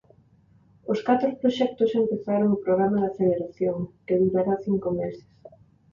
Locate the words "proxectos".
1.41-1.89